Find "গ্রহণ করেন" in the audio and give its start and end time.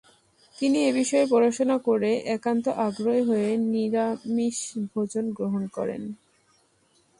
5.37-6.01